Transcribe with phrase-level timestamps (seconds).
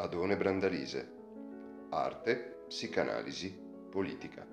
[0.00, 1.10] Adone Brandalise.
[1.90, 3.52] Arte, psicanalisi,
[3.90, 4.46] politica.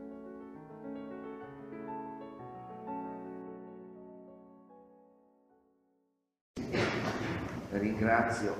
[7.69, 8.55] Ringrazio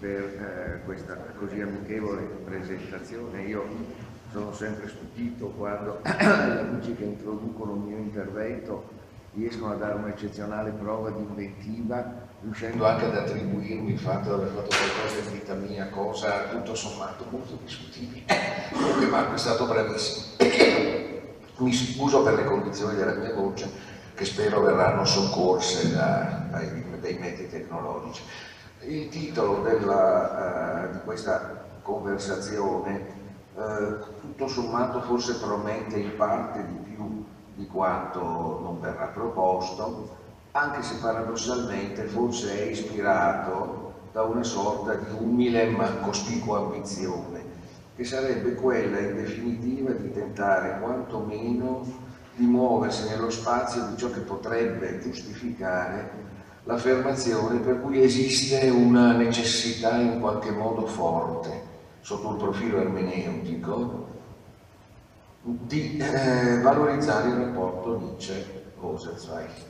[0.00, 3.42] per eh, questa così amichevole presentazione.
[3.42, 3.66] Io
[4.30, 8.88] sono sempre stupito quando gli amici che introducono il mio intervento
[9.34, 14.48] riescono a dare un'eccezionale prova di inventiva riuscendo anche ad attribuirmi il fatto di aver
[14.48, 18.24] fatto qualcosa in vita mia, cosa tutto sommato molto discutibile.
[18.72, 20.26] Comunque Marco è stato bravissimo.
[21.58, 23.68] Mi scuso per le condizioni della mia voce
[24.14, 28.22] che spero verranno soccorse da, dai, dai mezzi tecnologici.
[28.82, 33.06] Il titolo della, uh, di questa conversazione
[33.54, 40.16] uh, tutto sommato forse promette in parte di più di quanto non verrà proposto,
[40.58, 47.44] anche se paradossalmente forse è ispirato da una sorta di umile ma cospicua ambizione,
[47.94, 54.20] che sarebbe quella in definitiva di tentare quantomeno di muoversi nello spazio di ciò che
[54.20, 56.26] potrebbe giustificare
[56.64, 61.62] l'affermazione per cui esiste una necessità in qualche modo forte,
[62.00, 64.06] sotto il profilo ermeneutico,
[65.42, 69.67] di eh, valorizzare il rapporto Nietzsche-Rosenzweig.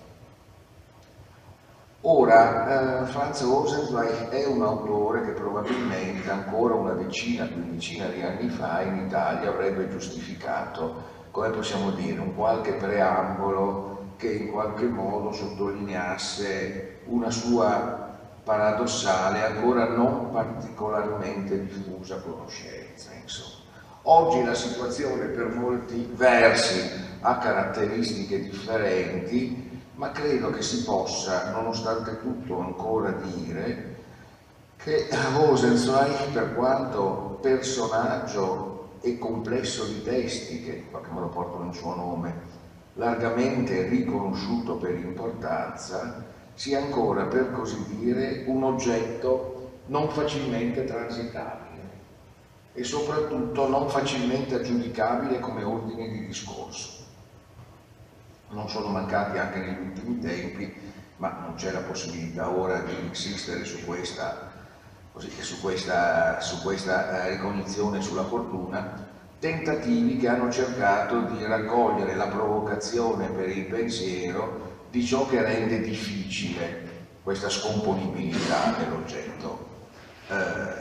[2.03, 8.49] Ora, eh, Franz Rosenzweig è un autore che probabilmente ancora una decina, quindicina di anni
[8.51, 15.33] fa in Italia avrebbe giustificato, come possiamo dire, un qualche preambolo che in qualche modo
[15.33, 23.11] sottolineasse una sua paradossale, ancora non particolarmente diffusa conoscenza.
[23.21, 23.57] Insomma.
[24.03, 26.81] Oggi la situazione per molti versi
[27.21, 29.68] ha caratteristiche differenti,
[29.99, 33.97] ma credo che si possa, nonostante tutto, ancora dire
[34.77, 41.75] che Rosenzweig, per quanto personaggio e complesso di testi, che in qualche modo portano il
[41.75, 42.37] suo nome,
[42.95, 46.23] largamente riconosciuto per importanza,
[46.55, 49.55] sia ancora, per così dire, un oggetto
[49.87, 51.97] non facilmente transitabile
[52.73, 56.98] e soprattutto non facilmente aggiudicabile come ordine di discorso
[58.51, 60.75] non sono mancati anche negli ultimi tempi,
[61.17, 64.51] ma non c'è la possibilità ora di insistere su questa,
[65.13, 69.07] così, su questa, su questa eh, ricognizione sulla fortuna,
[69.39, 75.81] tentativi che hanno cercato di raccogliere la provocazione per il pensiero di ciò che rende
[75.81, 76.87] difficile
[77.23, 79.67] questa scomponibilità dell'oggetto
[80.29, 80.79] eh.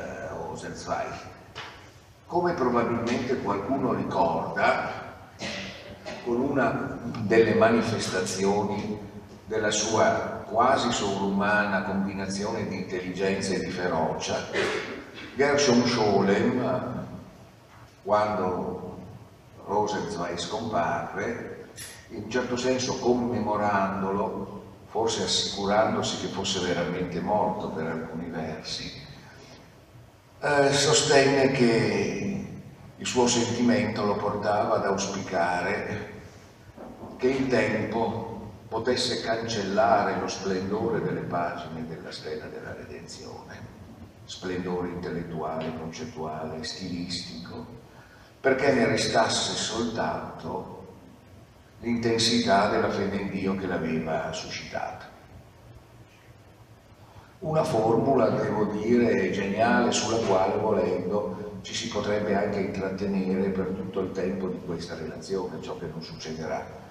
[2.26, 5.06] Come probabilmente qualcuno ricorda,
[6.28, 9.00] con una delle manifestazioni
[9.46, 14.36] della sua quasi sovrumana combinazione di intelligenza e di ferocia,
[15.36, 17.06] Gershom Scholem,
[18.04, 18.98] quando
[19.66, 21.70] Rosenzweig scomparve,
[22.10, 28.92] in un certo senso commemorandolo, forse assicurandosi che fosse veramente morto per alcuni versi,
[30.42, 32.48] eh, sostenne che
[32.98, 36.16] il suo sentimento lo portava ad auspicare
[37.18, 43.76] che il tempo potesse cancellare lo splendore delle pagine della stella della redenzione,
[44.26, 47.66] splendore intellettuale, concettuale, stilistico,
[48.40, 50.76] perché ne restasse soltanto
[51.80, 55.06] l'intensità della fede in Dio che l'aveva suscitata.
[57.40, 64.02] Una formula, devo dire, geniale sulla quale volendo ci si potrebbe anche intrattenere per tutto
[64.02, 66.86] il tempo di questa relazione, ciò che non succederà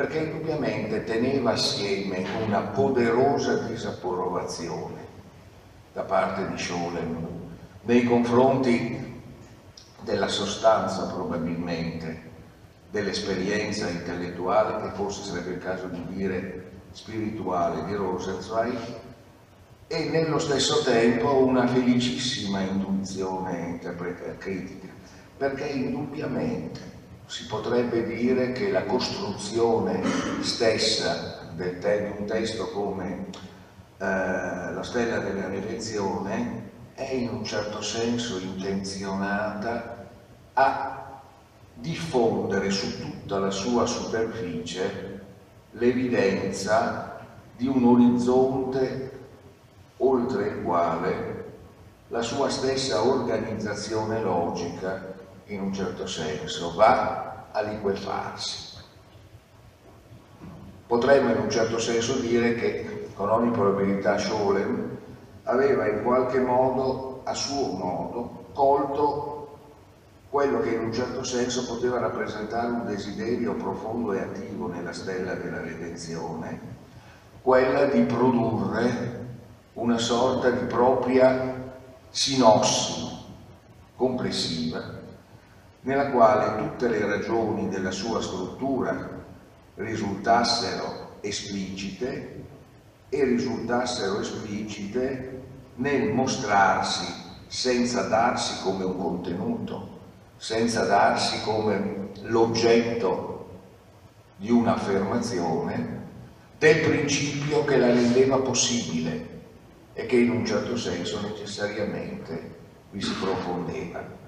[0.00, 4.96] perché indubbiamente teneva assieme una poderosa disapprovazione
[5.92, 7.28] da parte di Scholem
[7.82, 9.20] nei confronti
[10.00, 12.28] della sostanza probabilmente
[12.90, 18.78] dell'esperienza intellettuale che forse sarebbe il caso di dire spirituale di Rosenzweig
[19.86, 23.78] e nello stesso tempo una felicissima intuizione
[24.38, 24.88] critica.
[25.36, 26.89] Perché indubbiamente
[27.30, 30.02] si potrebbe dire che la costruzione
[30.42, 33.26] stessa del te- di un testo come
[33.98, 40.08] eh, la stella della redenzione è in un certo senso intenzionata
[40.54, 41.20] a
[41.72, 45.20] diffondere su tutta la sua superficie
[45.70, 47.20] l'evidenza
[47.56, 49.18] di un orizzonte
[49.98, 51.44] oltre il quale
[52.08, 55.09] la sua stessa organizzazione logica
[55.54, 58.78] in un certo senso, va a liquefarsi.
[60.86, 64.98] Potremmo in un certo senso dire che con ogni probabilità Scholem
[65.44, 69.58] aveva in qualche modo a suo modo colto
[70.30, 75.34] quello che in un certo senso poteva rappresentare un desiderio profondo e attivo nella stella
[75.34, 76.60] della redenzione,
[77.42, 79.18] quella di produrre
[79.74, 81.72] una sorta di propria
[82.10, 83.08] sinossi
[83.96, 84.99] complessiva,
[85.82, 89.08] nella quale tutte le ragioni della sua struttura
[89.74, 92.44] risultassero esplicite
[93.08, 95.42] e risultassero esplicite
[95.76, 97.06] nel mostrarsi
[97.46, 99.98] senza darsi come un contenuto,
[100.36, 103.48] senza darsi come l'oggetto
[104.36, 105.98] di un'affermazione,
[106.58, 109.28] del principio che la rendeva possibile
[109.94, 112.58] e che in un certo senso necessariamente
[112.90, 114.19] vi si profondeva.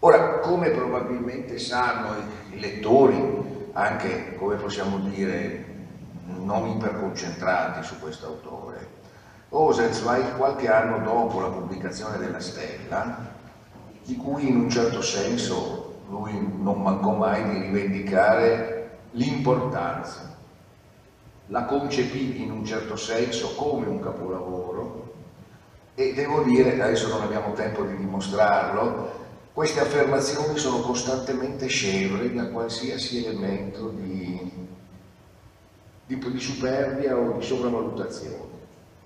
[0.00, 2.14] Ora, come probabilmente sanno
[2.50, 5.64] i lettori, anche come possiamo dire
[6.26, 8.94] non iperconcentrati su questo autore,
[9.48, 13.34] Rosenzweig qualche anno dopo la pubblicazione della Stella
[14.04, 20.34] di cui in un certo senso lui non mancò mai di rivendicare l'importanza.
[21.48, 25.14] La concepì in un certo senso come un capolavoro
[25.94, 29.25] e devo dire, adesso non abbiamo tempo di dimostrarlo,
[29.56, 34.52] queste affermazioni sono costantemente scevre da qualsiasi elemento di,
[36.04, 38.54] di, di superbia o di sopravvalutazione.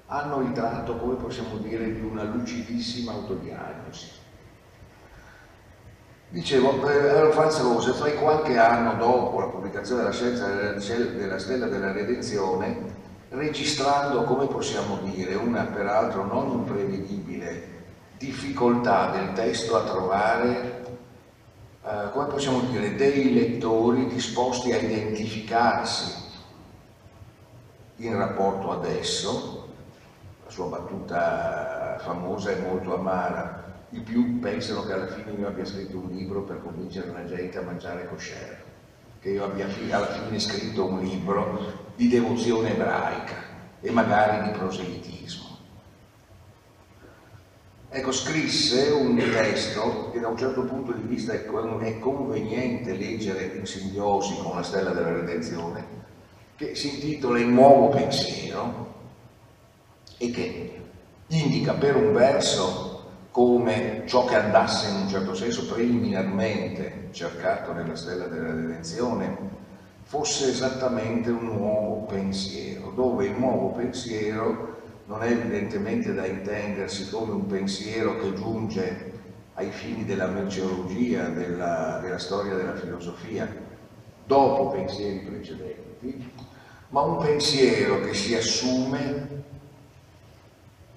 [0.06, 4.08] Hanno il tratto, come possiamo dire, di una lucidissima autodiagnosi
[6.30, 11.92] Dicevo, eh, Franz Rose, tra qualche anno dopo la pubblicazione della scienza della stella della
[11.92, 12.76] redenzione,
[13.28, 17.78] registrando, come possiamo dire, una peraltro non imprevedibile
[18.20, 20.84] difficoltà del testo a trovare,
[21.82, 26.28] eh, come possiamo dire, dei lettori disposti a identificarsi
[27.96, 29.68] in rapporto ad esso,
[30.44, 35.64] la sua battuta famosa e molto amara, i più pensano che alla fine io abbia
[35.64, 38.64] scritto un libro per convincere la gente a mangiare kosher,
[39.18, 43.36] che io abbia alla fine scritto un libro di devozione ebraica
[43.80, 45.49] e magari di proselitismo.
[47.92, 53.66] Ecco, scrisse un testo che da un certo punto di vista è conveniente leggere in
[53.66, 55.84] simbiosi con la stella della redenzione,
[56.54, 58.94] che si intitola Il nuovo pensiero
[60.18, 60.80] e che
[61.26, 67.96] indica per un verso come ciò che andasse in un certo senso preliminarmente cercato nella
[67.96, 69.36] stella della redenzione
[70.04, 74.79] fosse esattamente un nuovo pensiero, dove il nuovo pensiero
[75.10, 79.10] non è evidentemente da intendersi come un pensiero che giunge
[79.54, 83.52] ai fini della merceologia, della, della storia della filosofia,
[84.24, 86.30] dopo pensieri precedenti,
[86.90, 89.39] ma un pensiero che si assume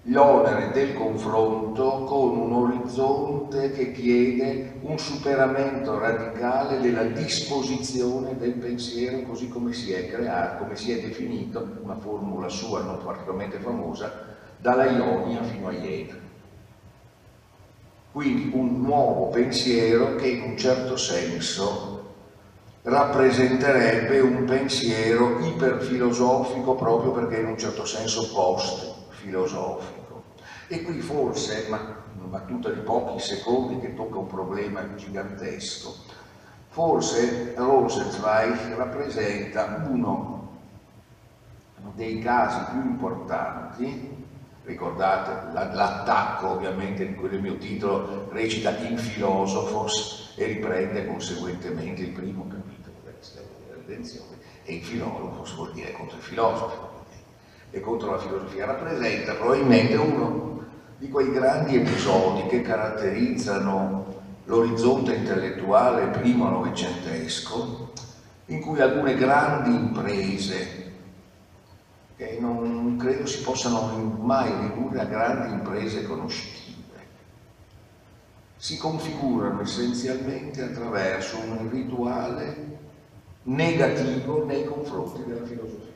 [0.08, 9.22] l'onere del confronto con un orizzonte che chiede un superamento radicale della disposizione del pensiero
[9.22, 14.12] così come si è creato, come si è definito, una formula sua non particolarmente famosa,
[14.58, 16.16] dalla Ionia fino a Iena.
[18.12, 21.92] Quindi un nuovo pensiero che in un certo senso
[22.82, 28.93] rappresenterebbe un pensiero iperfilosofico proprio perché in un certo senso post
[29.24, 30.24] filosofico.
[30.68, 35.96] E qui forse, ma una battuta di pochi secondi che tocca un problema gigantesco,
[36.70, 40.42] forse Rosenzweig rappresenta uno
[41.96, 44.22] dei casi più importanti
[44.64, 52.96] ricordate l'attacco ovviamente quel mio titolo recita in filosofos e riprende conseguentemente il primo capitolo
[53.04, 56.93] della redenzione e in filosofos vuol dire contro il filosofo
[57.74, 60.62] e contro la filosofia, rappresenta probabilmente uno
[61.00, 67.92] di quei grandi episodi che caratterizzano l'orizzonte intellettuale primo novecentesco,
[68.48, 70.92] in cui alcune grandi imprese,
[72.16, 77.00] che non credo si possano mai ridurre a grandi imprese conoscitive,
[78.56, 82.72] si configurano essenzialmente attraverso un rituale
[83.44, 85.93] negativo nei confronti della filosofia.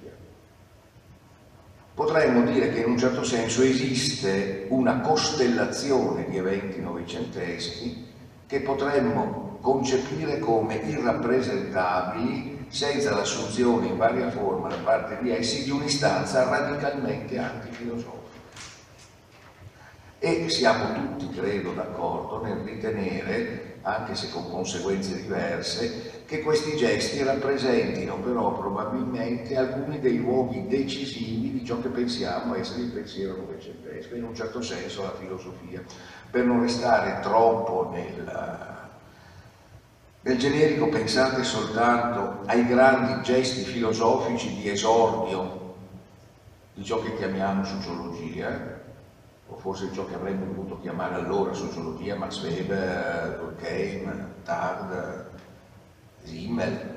[1.98, 8.06] Potremmo dire che in un certo senso esiste una costellazione di eventi novecenteschi
[8.46, 15.72] che potremmo concepire come irrappresentabili senza l'assunzione in varia forma da parte di essi di
[15.72, 18.28] un'istanza radicalmente antifilosofica.
[20.20, 27.24] E siamo tutti, credo, d'accordo nel ritenere, anche se con conseguenze diverse, che questi gesti
[27.24, 34.24] rappresentino però probabilmente alcuni dei luoghi decisivi ciò che pensiamo essere il pensiero novecentesco, in
[34.24, 35.84] un certo senso la filosofia,
[36.32, 38.88] per non restare troppo nel,
[40.22, 45.76] nel generico pensate soltanto ai grandi gesti filosofici di esordio
[46.74, 48.80] di ciò che chiamiamo sociologia,
[49.50, 55.32] o forse ciò che avremmo dovuto chiamare allora sociologia, Max Weber, Durkheim, Tard,
[56.24, 56.96] Simmel.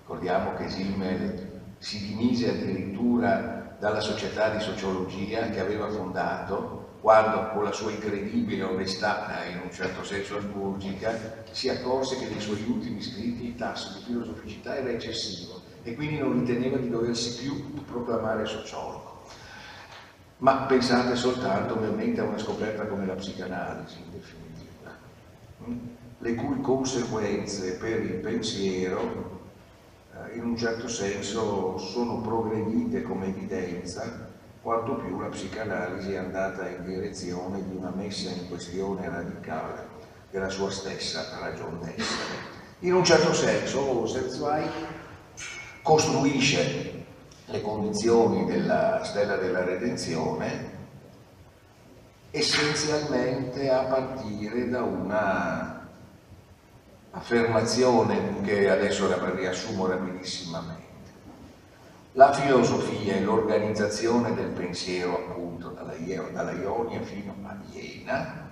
[0.00, 1.49] Ricordiamo che Simmel
[1.80, 8.64] si dimise addirittura dalla società di sociologia che aveva fondato quando con la sua incredibile
[8.64, 13.56] onestà, eh, in un certo senso asburgica, si accorse che nei suoi ultimi scritti il
[13.56, 19.22] tasso di filosoficità era eccessivo e quindi non riteneva di doversi più proclamare sociologo.
[20.38, 24.90] Ma pensate soltanto ovviamente a una scoperta come la psicanalisi, in definitiva,
[25.64, 25.78] hm?
[26.18, 29.39] le cui conseguenze per il pensiero
[30.12, 34.28] eh, in un certo senso sono progredite come evidenza
[34.62, 39.98] quanto più la psicanalisi è andata in direzione di una messa in questione radicale
[40.30, 42.58] della sua stessa ragion d'essere.
[42.80, 44.70] In un certo senso Rosenzweig
[45.82, 47.04] costruisce
[47.46, 50.78] le condizioni della stella della redenzione
[52.30, 55.69] essenzialmente a partire da una
[57.12, 60.88] affermazione che adesso riassumo rapidissimamente.
[62.12, 65.94] La filosofia e l'organizzazione del pensiero appunto dalla,
[66.32, 68.48] dalla Ionia fino a Iena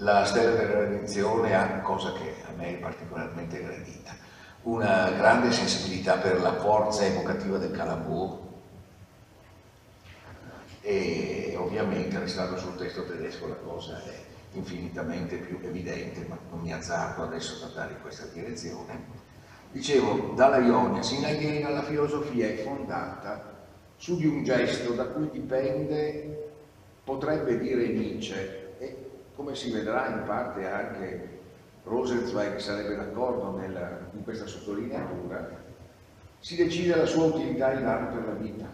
[0.00, 4.14] la stella della redenzione ha cosa che a me è particolarmente gradita
[4.62, 8.46] una grande sensibilità per la forza evocativa del calambo
[10.82, 16.72] e ovviamente restando sul testo tedesco la cosa è infinitamente più evidente, ma non mi
[16.72, 19.26] azzardo adesso a dare in questa direzione.
[19.70, 23.56] Dicevo, dalla Ionia sino a Iena la filosofia è fondata
[23.96, 26.52] su di un gesto da cui dipende,
[27.04, 31.38] potrebbe dire Nietzsche, e come si vedrà in parte anche
[31.84, 33.60] Rosenzweig sarebbe d'accordo
[34.12, 35.66] in questa sottolineatura,
[36.40, 38.66] si decide la sua utilità in arte per la vita,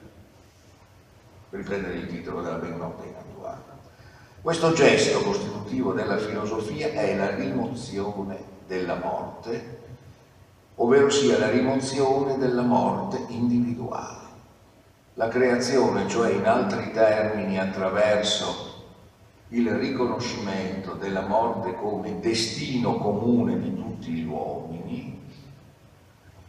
[1.49, 3.74] per riprendere il titolo della ben nota inattuata.
[4.44, 8.36] Questo gesto costitutivo della filosofia è la rimozione
[8.66, 9.78] della morte,
[10.74, 14.26] ovvero sia la rimozione della morte individuale.
[15.14, 18.84] La creazione, cioè in altri termini attraverso
[19.48, 25.22] il riconoscimento della morte come destino comune di tutti gli uomini,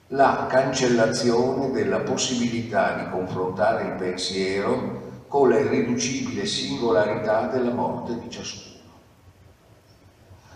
[0.07, 8.29] la cancellazione della possibilità di confrontare il pensiero con la irriducibile singolarità della morte di
[8.29, 8.74] ciascuno.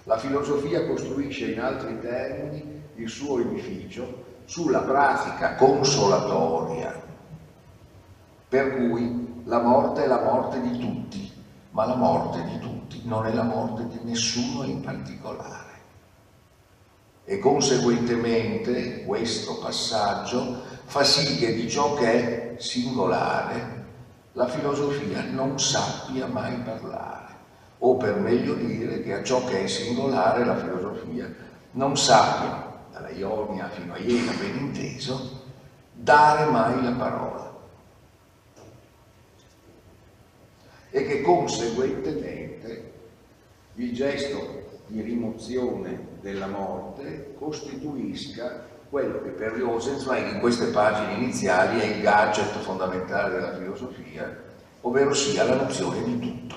[0.03, 6.99] La filosofia costruisce in altri termini il suo edificio sulla pratica consolatoria,
[8.47, 11.31] per cui la morte è la morte di tutti,
[11.71, 15.67] ma la morte di tutti non è la morte di nessuno in particolare.
[17.25, 23.78] E conseguentemente questo passaggio fa sì che di ciò che è singolare
[24.33, 27.35] la filosofia non sappia mai parlare,
[27.79, 31.33] o per meglio dire che a ciò che è singolare la filosofia
[31.71, 35.43] non sappia, dalla Ionia fino a Iena ben inteso,
[35.93, 37.49] dare mai la parola.
[40.91, 42.91] e che conseguentemente
[43.75, 51.79] il gesto di rimozione della morte costituisca quello che per Rosenzweig in queste pagine iniziali
[51.79, 54.35] è il gadget fondamentale della filosofia,
[54.81, 56.55] ovvero sia la nozione di tutto.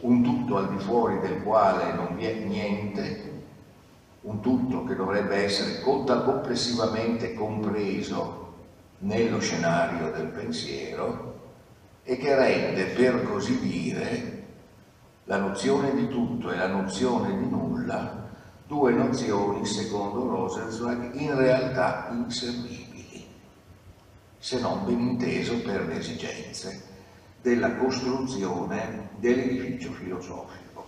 [0.00, 3.32] Un tutto al di fuori del quale non vi è niente,
[4.22, 8.42] un tutto che dovrebbe essere complessivamente compreso
[8.98, 11.32] nello scenario del pensiero,
[12.02, 14.42] e che rende, per così dire,
[15.24, 18.23] la nozione di tutto e la nozione di nulla
[18.66, 23.26] due nozioni, secondo Rosenzweig, in realtà inservibili,
[24.38, 26.92] se non ben inteso per le esigenze
[27.42, 30.86] della costruzione dell'edificio filosofico.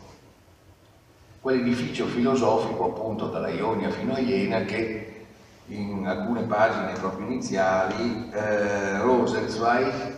[1.41, 5.27] Quell'edificio filosofico appunto dalla Ionia fino a Iena che
[5.67, 10.15] in alcune pagine proprio iniziali eh, Rosenzweig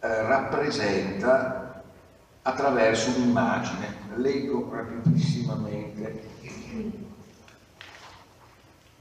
[0.00, 1.65] eh, rappresenta
[2.46, 4.04] attraverso un'immagine.
[4.16, 6.22] Leggo rapidissimamente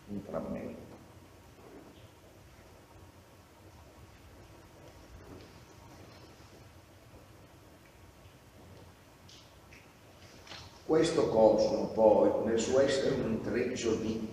[0.08, 0.84] un frammento.
[10.86, 14.30] questo cosmo poi, nel suo essere un intreccio di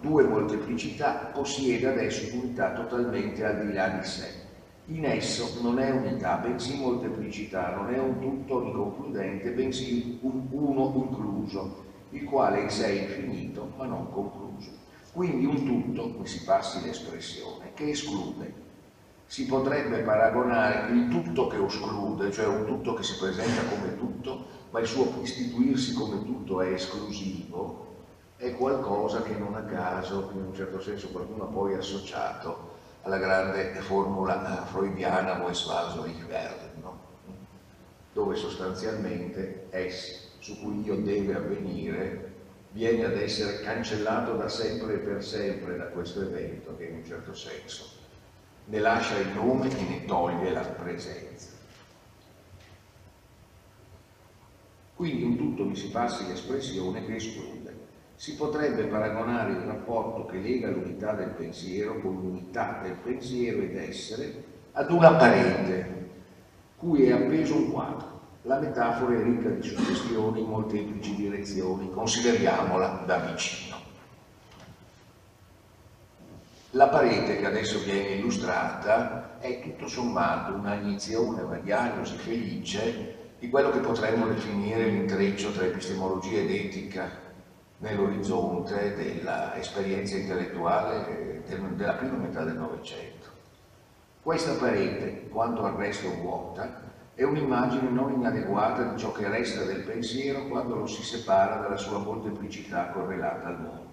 [0.00, 4.41] due molteplicità, possiede adesso un'unità totalmente al di là di sé.
[4.86, 10.92] In esso non è unità, bensì molteplicità, non è un tutto inconcludente, bensì un uno
[10.96, 14.70] incluso, il quale in sé è infinito ma non concluso.
[15.12, 18.70] Quindi un tutto, mi si passi l'espressione, che esclude.
[19.26, 24.46] Si potrebbe paragonare il tutto che esclude, cioè un tutto che si presenta come tutto,
[24.70, 27.86] ma il suo istituirsi come tutto è esclusivo,
[28.36, 32.71] è qualcosa che non a caso, in un certo senso qualcuno ha poi associato
[33.02, 36.98] alla grande formula freudiana Westphal ich werde, no?
[38.12, 42.30] dove sostanzialmente es, su cui io deve avvenire,
[42.70, 47.04] viene ad essere cancellato da sempre e per sempre da questo evento che in un
[47.04, 48.00] certo senso
[48.66, 51.50] ne lascia il nome e ne toglie la presenza.
[54.94, 57.61] Quindi in tutto mi si passi l'espressione che esclude.
[58.22, 63.76] Si potrebbe paragonare il rapporto che lega l'unità del pensiero con l'unità del pensiero ed
[63.76, 66.10] essere ad una parete
[66.76, 68.20] cui è appeso un quadro.
[68.42, 73.76] La metafora è ricca di suggestioni in molteplici direzioni, consideriamola da vicino.
[76.70, 83.50] La parete che adesso viene illustrata è tutto sommato una iniezione, una diagnosi felice di
[83.50, 87.21] quello che potremmo definire l'intreccio tra epistemologia ed etica
[87.82, 91.42] nell'orizzonte dell'esperienza intellettuale
[91.74, 93.26] della prima metà del Novecento.
[94.22, 96.80] Questa parete, quanto al resto vuota,
[97.14, 101.76] è un'immagine non inadeguata di ciò che resta del pensiero quando lo si separa dalla
[101.76, 103.90] sua molteplicità correlata al mondo.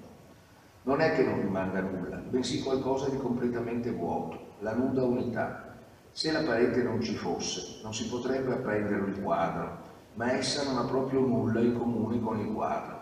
[0.83, 5.77] Non è che non rimanga nulla, bensì qualcosa di completamente vuoto, la nuda unità,
[6.11, 9.77] se la parete non ci fosse, non si potrebbe apprendere il quadro,
[10.13, 12.98] ma essa non ha proprio nulla in comune con il quadro.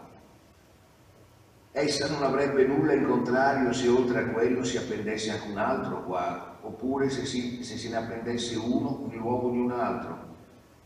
[1.79, 6.03] Essa non avrebbe nulla in contrario se oltre a quello si appendesse anche un altro
[6.05, 10.17] quadro, oppure se, si, se se ne appendesse uno in luogo di un altro,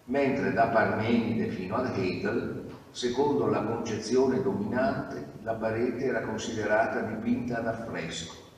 [0.06, 7.60] mentre da Parmenide fino ad Hegel, secondo la concezione dominante, la parete era considerata dipinta
[7.60, 8.50] ad affresco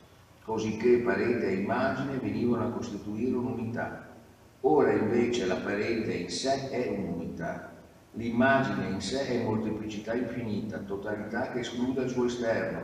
[0.44, 4.08] cosicché parete e immagine venivano a costituire un'unità.
[4.62, 7.73] Ora invece la parete in sé è un'unità,
[8.14, 12.80] l'immagine in sé è molteplicità infinita, totalità che esclude il suo esterno,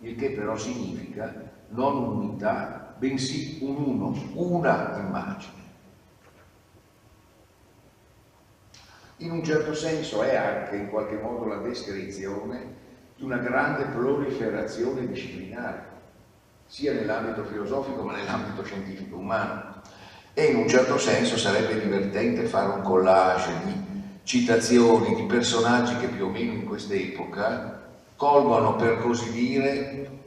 [0.00, 5.60] il che però significa non unità, bensì un uno, una immagine.
[9.18, 12.80] In un certo senso è anche in qualche modo la descrizione
[13.16, 15.90] di una grande proliferazione disciplinare
[16.66, 19.80] sia nell'ambito filosofico ma nell'ambito scientifico umano.
[20.34, 23.81] E in un certo senso sarebbe divertente fare un collage di
[24.24, 30.20] citazioni di personaggi che più o meno in quest'epoca colgono per così dire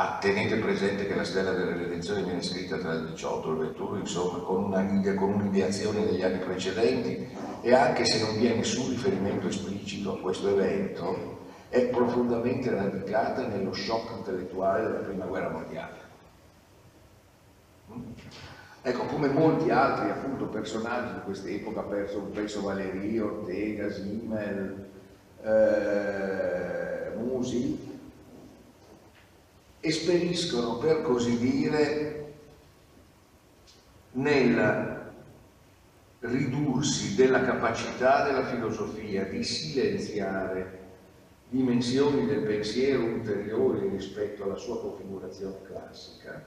[0.00, 3.58] Ah, tenete presente che la stella della redenzione viene scritta tra il 18 e il
[3.70, 7.26] 21, insomma, con, una, con un'ideazione degli anni precedenti
[7.62, 13.48] e anche se non vi è nessun riferimento esplicito a questo evento, è profondamente radicata
[13.48, 15.96] nello shock intellettuale della prima guerra mondiale.
[18.82, 24.86] Ecco, come molti altri appunto, personaggi di quest'epoca, penso, penso Valerio, Ortega, Simmel,
[25.42, 27.86] eh, Musi,
[29.80, 32.32] esperiscono per così dire
[34.12, 34.96] nel
[36.20, 40.86] ridursi della capacità della filosofia di silenziare
[41.48, 46.44] dimensioni del pensiero ulteriori rispetto alla sua configurazione classica,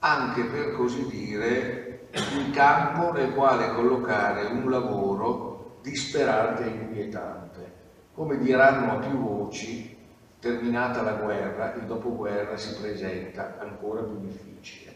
[0.00, 7.74] anche per così dire il campo nel quale collocare un lavoro disperante e inquietante.
[8.14, 9.96] Come diranno a più voci,
[10.40, 14.94] terminata la guerra, il dopoguerra si presenta ancora più difficile,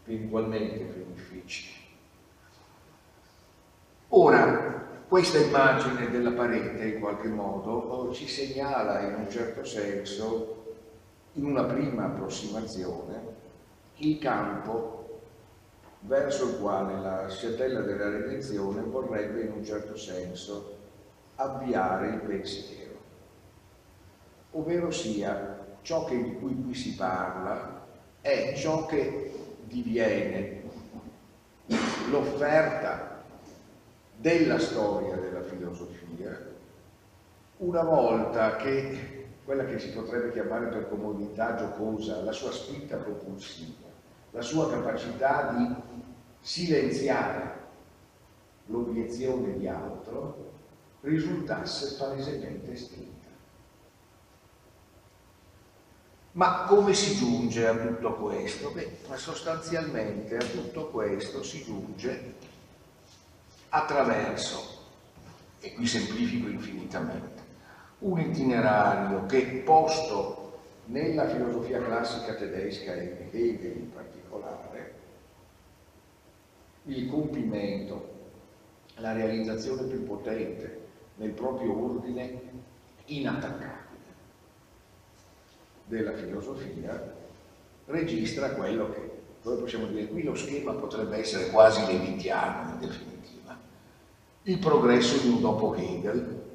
[0.00, 1.74] spiritualmente più difficile.
[4.08, 10.74] Ora, questa immagine della parete, in qualche modo, ci segnala in un certo senso,
[11.34, 13.44] in una prima approssimazione,
[13.98, 15.20] il campo
[16.00, 20.76] verso il quale la sciatella della redenzione vorrebbe in un certo senso
[21.36, 22.94] avviare il pensiero.
[24.52, 27.84] Ovvero sia, ciò che, di cui qui si parla
[28.20, 29.32] è ciò che
[29.64, 30.62] diviene
[32.10, 33.22] l'offerta
[34.16, 36.54] della storia della filosofia,
[37.58, 43.85] una volta che quella che si potrebbe chiamare per comodità giocosa, la sua spinta propulsiva,
[44.36, 45.74] la sua capacità di
[46.40, 47.64] silenziare
[48.66, 50.52] l'obiezione di altro,
[51.00, 53.28] risultasse palesemente estinta.
[56.32, 58.72] Ma come si giunge a tutto questo?
[58.72, 62.34] Beh, sostanzialmente a tutto questo si giunge
[63.70, 64.84] attraverso,
[65.60, 67.42] e qui semplifico infinitamente,
[68.00, 70.45] un itinerario che posto
[70.86, 74.94] nella filosofia classica tedesca e Hegel in particolare,
[76.84, 78.14] il compimento,
[78.96, 80.84] la realizzazione più potente
[81.16, 82.40] nel proprio ordine
[83.06, 83.84] inattaccabile
[85.86, 87.14] della filosofia,
[87.86, 89.10] registra quello che
[89.42, 93.56] noi possiamo dire qui lo schema potrebbe essere quasi levitiano in definitiva.
[94.42, 96.45] Il progresso di un dopo Hegel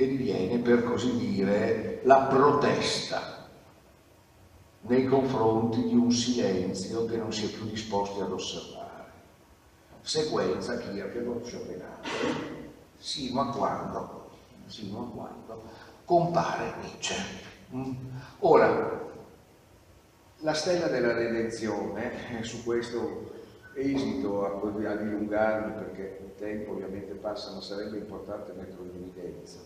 [0.00, 3.48] che diviene per così dire la protesta
[4.82, 8.88] nei confronti di un silenzio che non si è più disposti ad osservare.
[10.00, 14.30] Sequenza Kierkegaard Schopenhauer sino a quando,
[14.64, 15.62] sino a quando
[16.06, 17.14] compare Nietzsche.
[17.74, 17.92] Mm.
[18.38, 19.12] Ora,
[20.38, 23.32] la stella della redenzione, eh, su questo
[23.74, 29.58] esito a, a dilungarmi perché il tempo ovviamente passa, ma sarebbe importante metterlo in evidenza,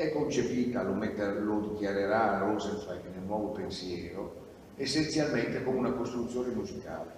[0.00, 4.34] è concepita, lo, mette, lo dichiarerà Rosenzweig nel nuovo pensiero,
[4.76, 7.10] essenzialmente come una costruzione musicale,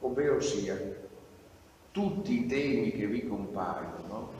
[0.00, 0.78] ovvero sia
[1.90, 4.30] tutti i temi che vi compaiono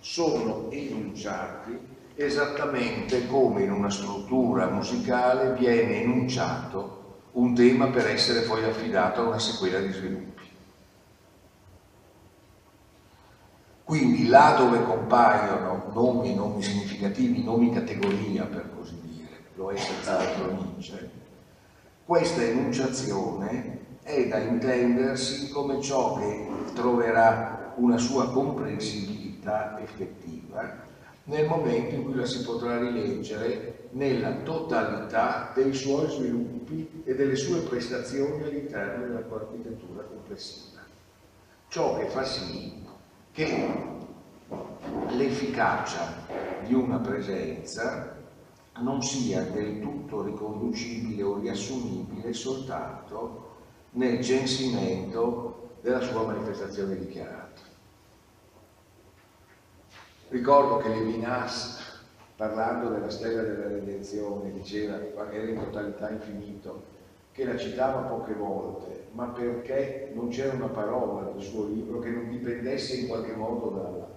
[0.00, 8.64] sono enunciati esattamente come in una struttura musicale viene enunciato un tema per essere poi
[8.64, 10.35] affidato a una sequela di sviluppi.
[13.86, 20.50] Quindi là dove compaiono nomi, nomi significativi, nomi categoria per così dire, lo è senz'altro
[20.54, 21.08] Nietzsche,
[22.04, 30.82] questa enunciazione è da intendersi come ciò che troverà una sua comprensibilità effettiva
[31.22, 37.36] nel momento in cui la si potrà rileggere nella totalità dei suoi sviluppi e delle
[37.36, 40.80] sue prestazioni all'interno della sua architettura complessiva.
[41.68, 42.85] Ciò che fa sì
[43.36, 43.68] che
[45.08, 46.24] l'efficacia
[46.64, 48.16] di una presenza
[48.78, 53.56] non sia del tutto riconducibile o riassumibile soltanto
[53.90, 57.60] nel censimento della sua manifestazione dichiarata.
[60.28, 62.00] Ricordo che Levinas,
[62.36, 64.98] parlando della stella della redenzione, diceva
[65.30, 66.84] era in totalità infinito,
[67.32, 72.10] che la citava poche volte, ma perché non c'era una parola nel suo libro che
[72.10, 74.08] non dipendesse in qualche modo dalla,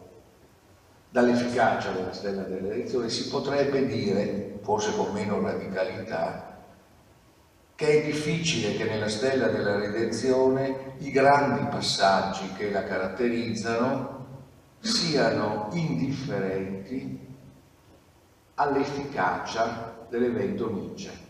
[1.09, 6.65] dall'efficacia della stella della redenzione, si potrebbe dire, forse con meno radicalità,
[7.75, 14.17] che è difficile che nella stella della redenzione i grandi passaggi che la caratterizzano
[14.79, 17.25] siano indifferenti
[18.55, 21.29] all'efficacia dell'evento Nietzsche.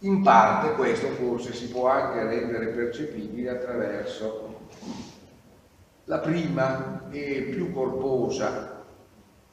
[0.00, 4.60] In parte questo forse si può anche rendere percepibile attraverso
[6.04, 8.84] la prima e più corposa,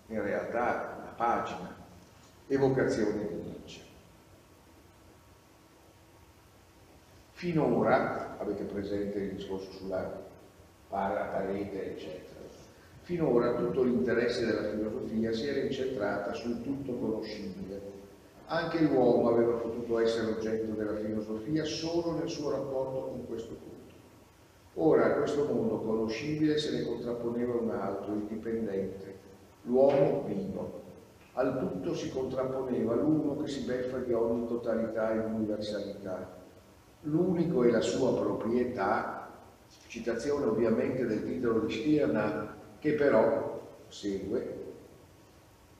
[0.07, 1.75] in realtà la pagina,
[2.47, 3.81] evocazione di Nietzsche.
[7.31, 10.21] Finora, avete presente il discorso sulla
[10.89, 12.41] parete, eccetera,
[13.01, 18.02] finora tutto l'interesse della filosofia si era incentrata sul tutto conoscibile.
[18.47, 23.93] Anche l'uomo aveva potuto essere oggetto della filosofia solo nel suo rapporto con questo punto.
[24.75, 29.15] Ora a questo mondo conoscibile se ne contrapponeva un altro, indipendente,
[29.63, 30.81] l'uomo vivo.
[31.33, 36.41] Al tutto si contrapponeva l'uno che si beffa di ogni totalità e universalità,
[37.05, 39.29] L'unico è la sua proprietà,
[39.87, 44.62] citazione ovviamente del titolo di Stirna, che però segue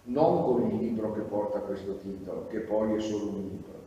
[0.05, 3.81] non con il libro che porta questo titolo, che poi è solo un libro,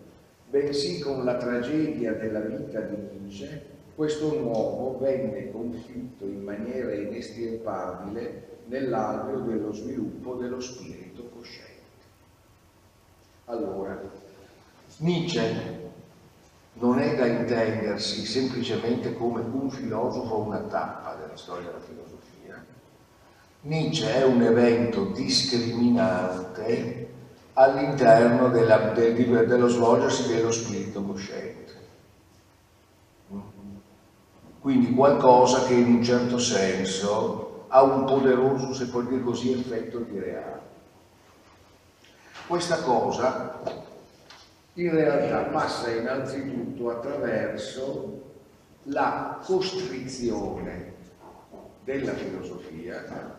[0.49, 8.59] bensì con la tragedia della vita di Nietzsche, questo uomo venne conflitto in maniera inestirpabile
[8.67, 11.75] nell'alveo dello sviluppo dello spirito cosciente.
[13.47, 14.01] Allora,
[14.99, 15.85] Nietzsche
[16.75, 22.06] non è da intendersi semplicemente come un filosofo o una tappa della storia della filosofia.
[23.67, 27.09] Nietzsche è un evento discriminante
[27.55, 31.75] all'interno della, del, dello svolgersi dello spirito cosciente.
[34.61, 39.99] Quindi qualcosa che in un certo senso ha un poderoso, se può dire così, effetto
[39.99, 40.63] di reale.
[42.47, 43.59] Questa cosa
[44.75, 48.23] in realtà passa innanzitutto attraverso
[48.85, 50.95] la costrizione
[51.83, 53.36] della filosofia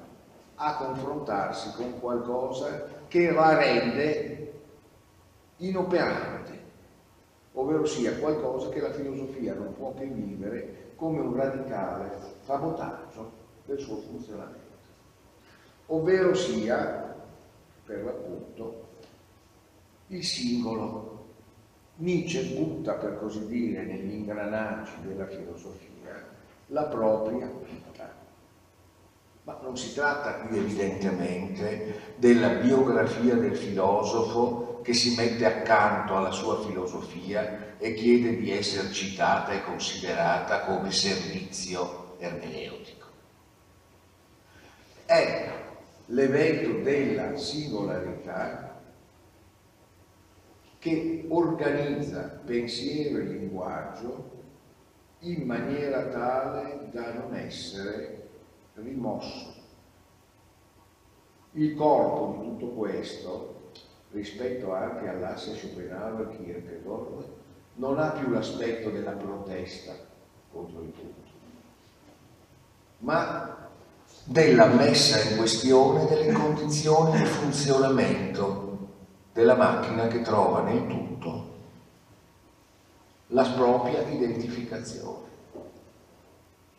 [0.58, 4.54] a confrontarsi con qualcosa che la rende
[5.58, 6.60] inoperante,
[7.54, 12.12] ovvero sia qualcosa che la filosofia non può che vivere come un radicale
[12.44, 13.32] sabotaggio
[13.66, 14.76] del suo funzionamento,
[15.88, 17.16] ovvero sia,
[17.86, 18.86] per l'appunto,
[20.08, 21.16] il singolo.
[22.00, 26.24] Nietzsche butta, per così dire, negli ingranaggi della filosofia
[26.68, 28.17] la propria vita.
[29.48, 36.32] Ma non si tratta qui evidentemente della biografia del filosofo che si mette accanto alla
[36.32, 43.08] sua filosofia e chiede di essere citata e considerata come servizio ermeneutico.
[45.06, 45.50] È
[46.08, 48.82] l'evento della singolarità
[50.78, 54.30] che organizza pensiero e linguaggio
[55.20, 58.17] in maniera tale da non essere
[58.82, 59.54] rimosso.
[61.52, 63.72] Il corpo di tutto questo,
[64.12, 67.26] rispetto anche all'asse Schopenhauer-Kierkegaard,
[67.76, 69.94] non ha più l'aspetto della protesta
[70.52, 71.30] contro il tutto,
[73.00, 73.70] ma
[74.24, 78.66] della messa in questione delle condizioni di funzionamento
[79.34, 81.56] della macchina che trova nel tutto
[83.28, 85.27] la propria identificazione.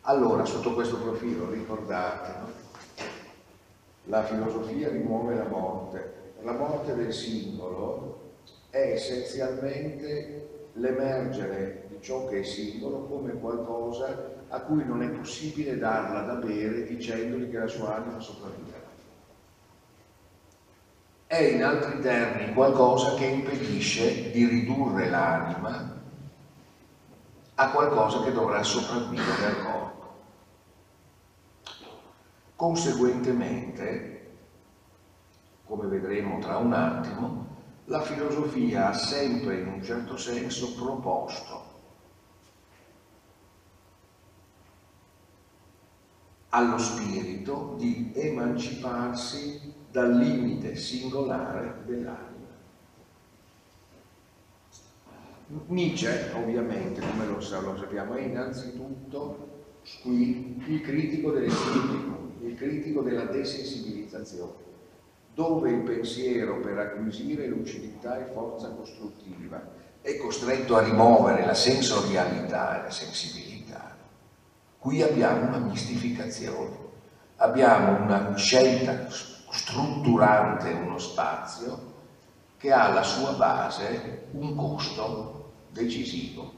[0.09, 2.51] Allora, sotto questo profilo, ricordate, no?
[4.05, 6.33] la filosofia rimuove la morte.
[6.41, 8.31] La morte del singolo
[8.71, 15.77] è essenzialmente l'emergere di ciò che è singolo come qualcosa a cui non è possibile
[15.77, 18.87] darla da bere dicendogli che la sua anima sopravviverà
[21.27, 25.97] è in altri termini qualcosa che impedisce di ridurre l'anima
[27.53, 29.78] a qualcosa che dovrà sopravvivere al corpo.
[32.59, 34.31] Conseguentemente,
[35.63, 37.47] come vedremo tra un attimo,
[37.85, 41.63] la filosofia ha sempre in un certo senso proposto
[46.49, 52.47] allo spirito di emanciparsi dal limite singolare dell'anima.
[55.67, 59.47] Nietzsche, ovviamente, come lo, sappiamo, è innanzitutto
[60.01, 64.67] qui il critico dell'espirito, il critico della desensibilizzazione,
[65.33, 69.61] dove il pensiero per acquisire lucidità e forza costruttiva
[70.01, 73.95] è costretto a rimuovere la sensorialità e la sensibilità.
[74.77, 76.75] Qui abbiamo una mistificazione,
[77.37, 81.87] abbiamo una scelta strutturante uno spazio
[82.57, 86.53] che ha alla sua base un costo decisivo.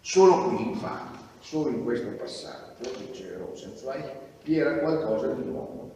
[0.00, 2.61] Solo qui, infatti, solo in questo passaggio,
[2.98, 4.12] dice Rosenzweig,
[4.44, 5.90] vi era qualcosa di nuovo.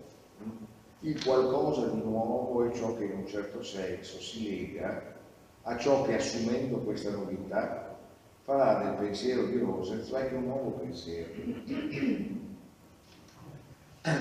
[1.01, 5.15] Il qualcosa di nuovo è ciò che in un certo senso si lega
[5.63, 7.97] a ciò che assumendo questa novità
[8.43, 11.31] farà del pensiero di Rosenzweig un nuovo pensiero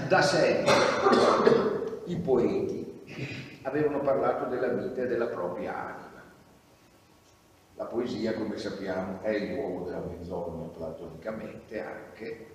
[0.07, 0.73] da sempre
[2.05, 3.03] i poeti
[3.61, 6.23] avevano parlato della vita e della propria anima.
[7.75, 12.47] La poesia, come sappiamo, è il luogo della menzogna platonicamente anche,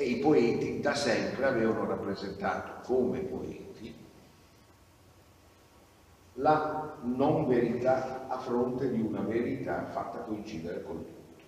[0.00, 3.94] e i poeti da sempre avevano rappresentato come poeti
[6.34, 11.44] la non verità a fronte di una verità fatta coincidere con tutto.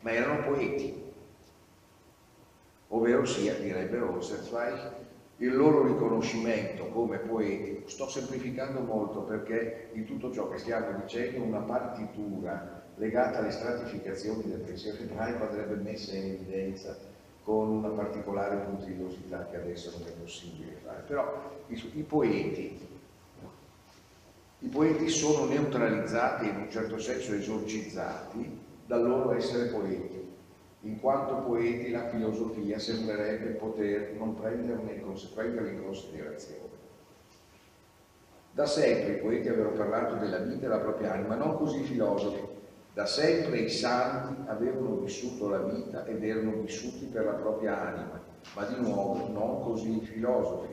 [0.00, 1.12] Ma erano poeti,
[2.88, 4.92] ovvero sia, direbbe Rosenzweig,
[5.38, 11.42] il loro riconoscimento come poeti, sto semplificando molto perché in tutto ciò che stiamo dicendo
[11.42, 16.96] una partitura legata alle stratificazioni del pensiero ebraico andrebbe messa in evidenza
[17.42, 21.02] con una particolare puntigliosità che adesso non è possibile fare.
[21.06, 22.78] Però i, i, poeti,
[24.60, 30.14] i poeti sono neutralizzati, in un certo senso esorcizzati, dal loro essere poeti
[30.84, 35.02] in quanto poeti la filosofia sembrerebbe poter non prenderne in
[35.82, 36.72] considerazione.
[38.52, 41.84] Da sempre i poeti avevano parlato della vita e della propria anima, non così i
[41.84, 42.53] filosofi.
[42.94, 48.22] Da sempre i santi avevano vissuto la vita ed erano vissuti per la propria anima,
[48.54, 50.72] ma di nuovo non così i filosofi.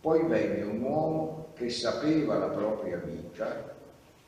[0.00, 3.74] Poi venne un uomo che sapeva la propria vita,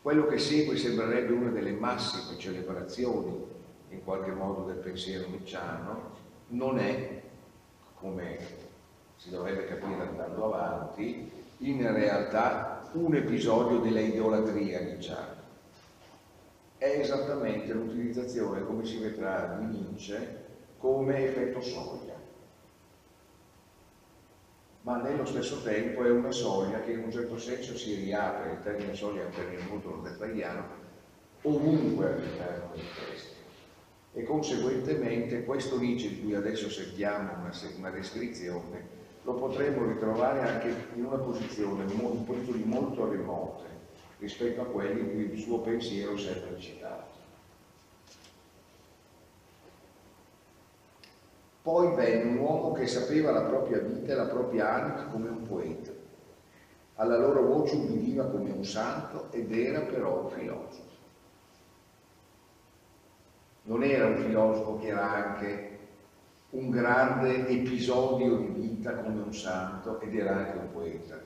[0.02, 3.46] quello che segue sembrerebbe una delle massime celebrazioni
[3.90, 6.10] in qualche modo del pensiero nicciano,
[6.48, 7.22] non è,
[7.94, 8.38] come
[9.14, 15.29] si dovrebbe capire andando avanti, in realtà un episodio della idolatria nicciana.
[16.80, 20.38] È esattamente l'utilizzazione, come si vedrà, di Nietzsche
[20.78, 22.14] come effetto soglia.
[24.80, 28.62] Ma nello stesso tempo è una soglia che in un certo senso si riapre, il
[28.62, 30.74] termine soglia è un termine molto dettagliato,
[31.42, 33.34] ovunque all'interno del testo.
[34.14, 40.74] E conseguentemente questo Nietzsche di cui adesso sentiamo una, una descrizione lo potremmo ritrovare anche
[40.94, 43.69] in una posizione, in posizioni molto remote
[44.20, 47.18] rispetto a quelli in cui il suo pensiero sempre citato.
[51.62, 55.42] Poi venne un uomo che sapeva la propria vita e la propria anima come un
[55.42, 55.90] poeta.
[56.96, 60.88] Alla loro voce ubbidiva come un santo ed era però un filosofo.
[63.62, 65.78] Non era un filosofo che era anche
[66.50, 71.20] un grande episodio di vita come un santo ed era anche un poeta.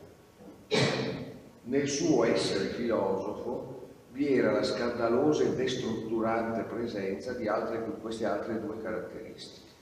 [1.66, 8.60] Nel suo essere filosofo vi era la scandalosa e destrutturante presenza di altre, queste altre
[8.60, 9.72] due caratteristiche.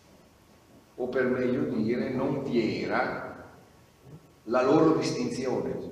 [0.96, 3.50] O per meglio dire, non vi era
[4.44, 5.90] la loro distinzione.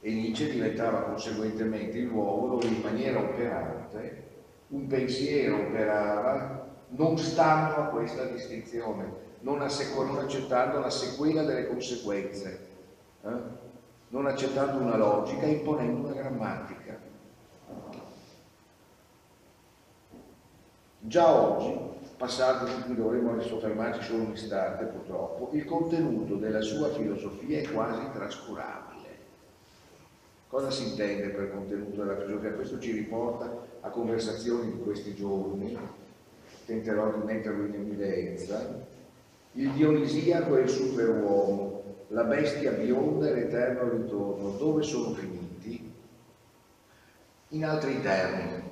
[0.00, 4.24] E Nietzsche diventava conseguentemente il luogo dove in maniera operante
[4.68, 12.66] un pensiero operava non stando a questa distinzione, non, non accettando la sequela delle conseguenze,
[13.22, 13.64] eh?
[14.08, 16.98] Non accettando una logica, imponendo una grammatica.
[21.00, 21.78] Già oggi,
[22.16, 27.70] passaggio su cui dovremmo soffermarci solo un istante purtroppo, il contenuto della sua filosofia è
[27.70, 28.94] quasi trascurabile.
[30.48, 32.52] Cosa si intende per contenuto della filosofia?
[32.52, 35.78] Questo ci riporta a conversazioni di questi giorni
[36.66, 38.84] tenterò di metterlo in evidenza,
[39.52, 45.92] il Dionisiaco e il superuomo, la bestia bionda e l'eterno ritorno, dove sono finiti?
[47.48, 48.62] In altri termini,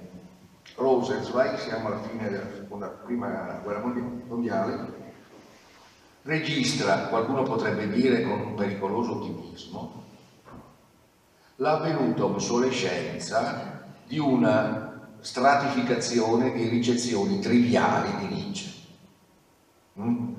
[0.77, 3.81] Rosenzweig, siamo alla fine della seconda, prima guerra
[4.27, 5.03] mondiale,
[6.23, 10.03] registra, qualcuno potrebbe dire con un pericoloso ottimismo,
[11.57, 18.73] l'avvenuta obsolescenza di una stratificazione di ricezioni triviali di Nietzsche.
[20.01, 20.34] Mm?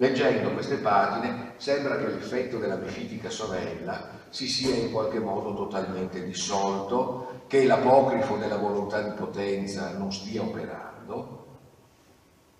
[0.00, 6.22] Leggendo queste pagine sembra che l'effetto della mefitica sorella si sia in qualche modo totalmente
[6.22, 11.46] dissolto, che l'apocrifo della volontà di potenza non stia operando,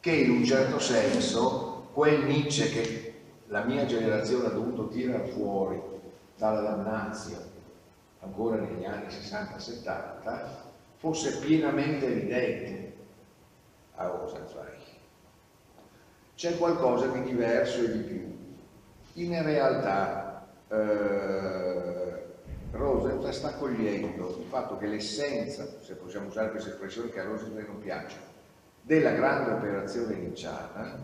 [0.01, 3.14] che in un certo senso quel Nietzsche che
[3.46, 5.81] la mia generazione ha dovuto tirare fuori
[6.37, 7.38] dalla damnazio
[8.20, 10.46] ancora negli anni 60-70
[10.96, 12.96] fosse pienamente evidente
[13.94, 14.77] a Rosenzweig.
[16.38, 19.24] C'è qualcosa di diverso e di più.
[19.24, 22.27] In realtà eh,
[22.70, 27.66] Rosenzweig sta cogliendo il fatto che l'essenza, se possiamo usare questa espressione che a Rosenzweig
[27.66, 28.18] non piace,
[28.83, 30.96] della grande operazione iniziata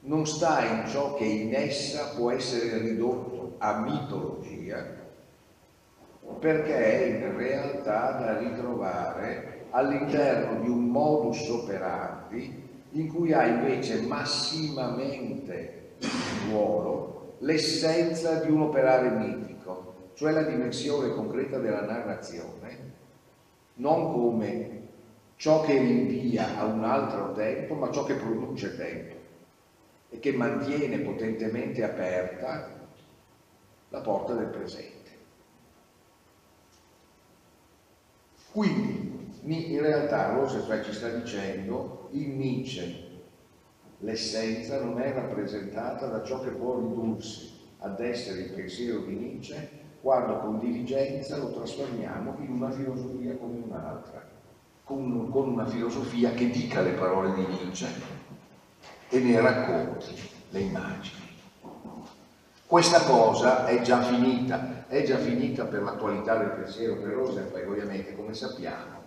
[0.00, 4.84] non sta in ciò che in essa può essere ridotto a mitologia,
[6.40, 12.65] perché è in realtà da ritrovare all'interno di un modus operandi
[12.96, 15.90] in cui ha invece massimamente
[16.48, 22.94] ruolo l'essenza di un operare mitico, cioè la dimensione concreta della narrazione,
[23.74, 24.84] non come
[25.36, 29.14] ciò che rinvia a un altro tempo, ma ciò che produce tempo
[30.08, 32.70] e che mantiene potentemente aperta
[33.90, 34.94] la porta del presente.
[38.52, 43.04] Quindi, in realtà Rosenfeld ci sta dicendo, in Nietzsche
[43.98, 49.84] l'essenza non è rappresentata da ciò che può ridursi ad essere il pensiero di Nietzsche
[50.00, 54.24] quando con diligenza lo trasformiamo in una filosofia come un'altra,
[54.84, 57.88] con, con una filosofia che dica le parole di Nietzsche
[59.08, 60.14] e ne racconti
[60.50, 61.24] le immagini.
[62.66, 68.16] Questa cosa è già finita, è già finita per l'attualità del pensiero per Rosenberg, ovviamente,
[68.16, 69.02] come sappiamo,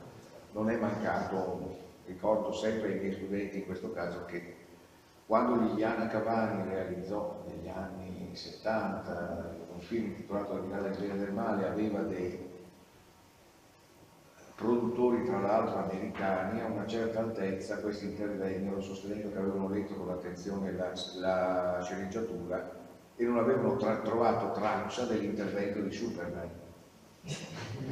[0.53, 1.77] non è mancato,
[2.09, 4.55] ricordo sempre ai miei studenti in questo caso, che
[5.25, 11.67] quando Liliana Cavani realizzò negli anni 70 un film intitolato del bene e del male,
[11.67, 12.47] aveva dei
[14.55, 20.09] produttori tra l'altro americani a una certa altezza questi intervennero sostenendo che avevano letto con
[20.09, 22.77] attenzione la, la sceneggiatura
[23.15, 26.49] e non avevano tra trovato traccia dell'intervento di Superman.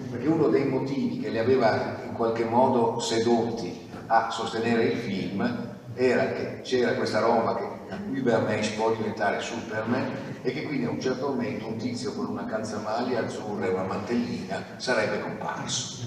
[0.09, 5.75] Perché uno dei motivi che li aveva in qualche modo sedotti a sostenere il film
[5.93, 11.01] era che c'era questa roba che Übermensch può diventare Superman e che quindi a un
[11.01, 16.05] certo momento un tizio con una calzamaglia azzurra e una mantellina sarebbe comparso.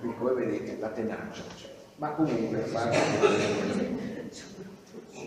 [0.00, 1.42] Quindi come vedete la tenacia.
[1.96, 2.64] Ma comunque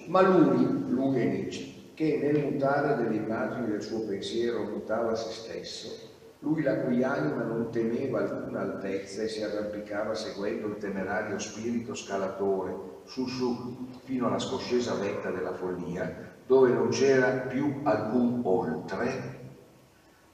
[0.08, 6.05] Ma lui, lui Nietzsche, che nel mutare delle immagini del suo pensiero mutava se stesso,
[6.46, 11.96] lui la cui anima non temeva alcuna altezza e si arrampicava seguendo il temerario spirito
[11.96, 19.40] scalatore su su fino alla scoscesa vetta della follia, dove non c'era più alcun oltre,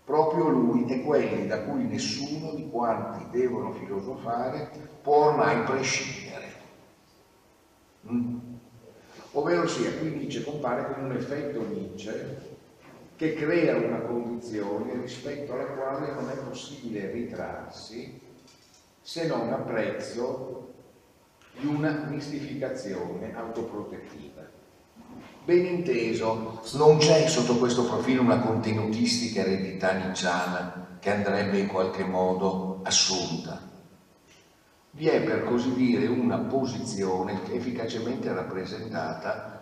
[0.04, 4.70] proprio lui e quelli da cui nessuno di quanti devono filosofare
[5.02, 6.48] può ormai prescindere.
[8.12, 8.38] Mm?
[9.32, 12.51] Ovvero sia, qui Nietzsche compare con un effetto Nietzsche
[13.22, 18.20] che crea una condizione rispetto alla quale non è possibile ritrarsi
[19.00, 20.74] se non a prezzo
[21.60, 24.42] di una mistificazione autoprotettiva.
[25.46, 32.04] Ben inteso, non c'è sotto questo profilo una contenutistica eredità nicciana che andrebbe in qualche
[32.04, 33.70] modo assunta.
[34.90, 39.61] Vi è per così dire una posizione efficacemente rappresentata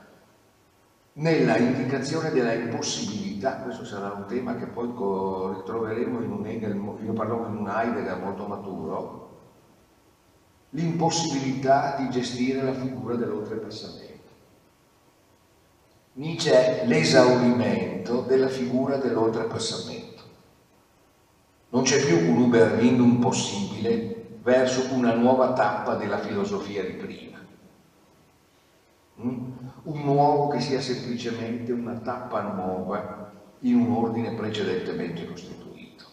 [1.19, 7.13] nella indicazione della impossibilità, questo sarà un tema che poi ritroveremo in un Hegel, io
[7.13, 9.27] parlo in un Heidegger molto maturo,
[10.71, 14.07] l'impossibilità di gestire la figura dell'oltrepassamento.
[16.13, 20.23] Nietzsche è l'esaurimento della figura dell'oltrepassamento.
[21.69, 27.38] Non c'è più un Uberlindum possibile verso una nuova tappa della filosofia di prima.
[29.21, 29.49] Mm?
[29.83, 36.05] un nuovo che sia semplicemente una tappa nuova in un ordine precedentemente costituito.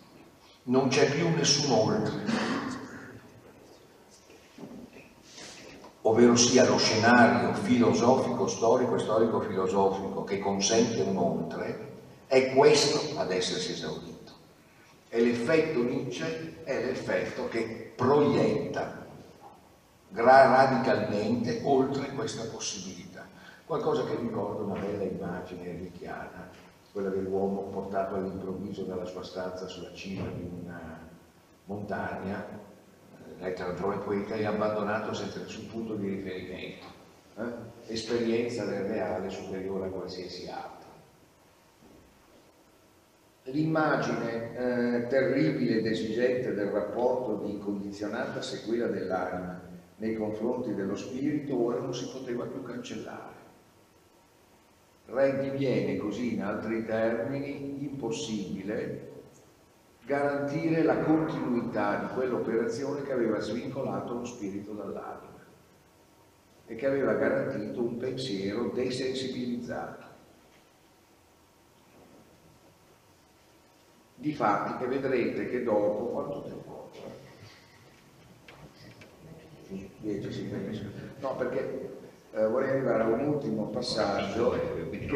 [0.65, 2.25] Non c'è più nessun oltre,
[6.03, 11.95] ovvero sia lo scenario filosofico, storico e storico-filosofico che consente un oltre,
[12.27, 14.15] è questo ad essersi esaurito.
[15.09, 19.05] E l'effetto Nietzsche è l'effetto che proietta
[20.13, 22.96] radicalmente oltre questa possibilità.
[23.67, 26.49] Qualcosa che ricorda una bella immagine richiana,
[26.93, 31.01] quella dell'uomo portato all'improvviso dalla sua stanza sulla cima di una
[31.65, 36.87] montagna, eh, letteratura poetica, e abbandonato senza nessun punto di riferimento.
[37.39, 37.93] Eh?
[37.93, 40.89] Esperienza del reale superiore a qualsiasi altro.
[43.51, 49.61] L'immagine eh, terribile ed esigente del rapporto di condizionata sequela dell'anima
[49.97, 53.36] nei confronti dello spirito ora non si poteva più cancellare
[55.41, 59.15] diviene così in altri termini impossibile
[60.05, 65.45] garantire la continuità di quell'operazione che aveva svincolato lo spirito dall'anima
[66.67, 70.05] e che aveva garantito un pensiero desensibilizzato.
[74.15, 76.91] Difatti che vedrete che dopo, quanto tempo?
[80.01, 80.51] 10 si
[81.19, 81.96] No, perché
[82.37, 85.07] eh, vorrei arrivare a un ultimo passaggio che,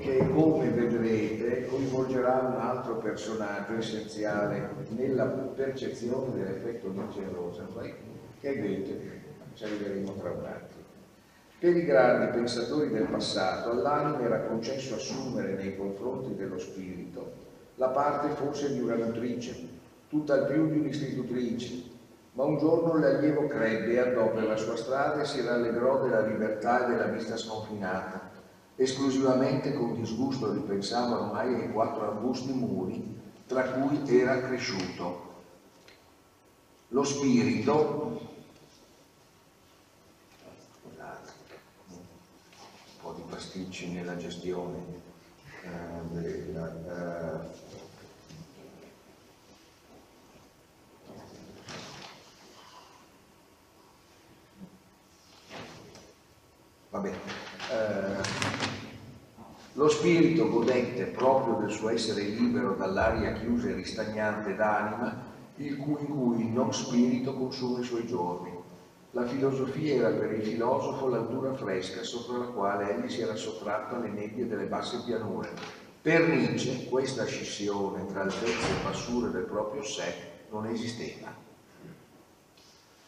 [0.00, 7.94] che, come vedrete coinvolgerà un altro personaggio essenziale nella percezione dell'effetto Nietzsche Rosenberg
[8.40, 9.22] che è Goethe,
[9.54, 10.82] ci arriveremo tra un attimo.
[11.60, 17.42] Per i grandi pensatori del passato all'anima era concesso assumere nei confronti dello spirito
[17.76, 19.54] la parte forse di una nutrice,
[20.08, 21.92] tutt'al più di un'istitutrice,
[22.34, 26.84] ma un giorno l'allievo crebbe andò per la sua strada e si rallegrò della libertà
[26.84, 28.32] e della vista sconfinata.
[28.76, 35.32] Esclusivamente con disgusto ripensava ormai ai quattro angusti muri tra cui era cresciuto.
[36.88, 38.20] Lo spirito,
[41.86, 41.96] un
[43.00, 44.78] po' di pasticci nella gestione
[45.62, 45.68] eh,
[46.10, 47.63] della, eh,
[56.94, 57.10] Vabbè.
[57.10, 58.52] Eh,
[59.72, 65.24] lo spirito godette proprio del suo essere libero dall'aria chiusa e ristagnante d'anima,
[65.56, 68.52] il cui, cui non spirito consuma i suoi giorni.
[69.10, 73.96] La filosofia era per il filosofo l'altura fresca sopra la quale egli si era sottratto
[73.96, 75.50] alle nebbie delle basse pianure.
[76.00, 80.14] Per Nietzsche questa scissione tra altezze e bassure del proprio sé
[80.50, 81.34] non esisteva.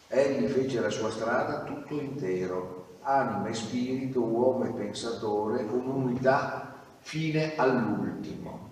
[0.09, 2.76] Egli fece la sua strada tutto intero,
[3.07, 8.71] anima e spirito, uomo e pensatore, un'unità fine all'ultimo.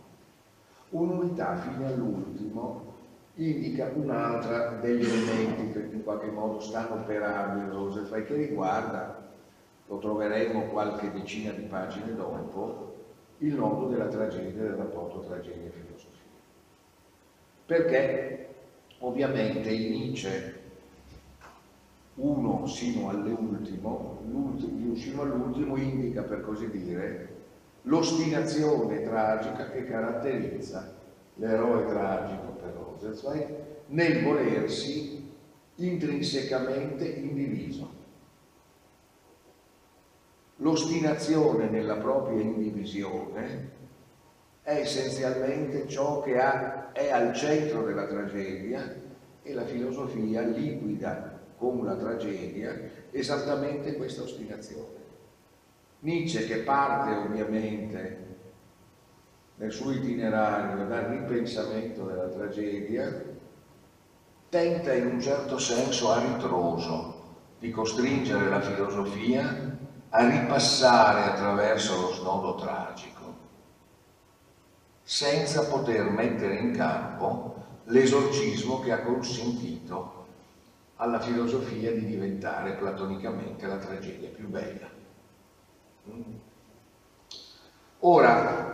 [0.91, 2.93] Un'unità fine all'ultimo
[3.37, 9.23] indica un'altra degli elementi che in qualche modo stanno operando in Roosevelt che riguarda,
[9.87, 12.93] lo troveremo qualche decina di pagine dopo,
[13.39, 16.11] il nodo della tragedia, del rapporto tragedia e filosofia.
[17.67, 18.55] Perché
[18.99, 20.63] ovviamente in Nietzsche
[22.17, 27.43] uno sino all'ultimo, l'ultimo sino all'ultimo indica per così dire
[27.83, 30.93] l'ostinazione tragica che caratterizza
[31.35, 33.57] l'eroe tragico per Rosenzweig
[33.87, 35.33] nel volersi
[35.77, 38.03] intrinsecamente indiviso.
[40.59, 43.71] L'ostinazione nella propria indivisione
[44.63, 49.03] è essenzialmente ciò che ha, è al centro della tragedia
[49.43, 51.34] e la filosofia liquida
[51.71, 52.79] con la tragedia
[53.11, 55.03] esattamente questa ostinazione.
[56.01, 58.25] Nietzsche che parte ovviamente
[59.57, 63.23] nel suo itinerario dal ripensamento della tragedia,
[64.49, 67.23] tenta in un certo senso a ritroso
[67.59, 69.79] di costringere la filosofia
[70.11, 73.35] a ripassare attraverso lo snodo tragico,
[75.03, 77.55] senza poter mettere in campo
[77.85, 80.24] l'esorcismo che ha consentito
[80.97, 84.89] alla filosofia di diventare platonicamente la tragedia più bella.
[88.01, 88.71] Ora,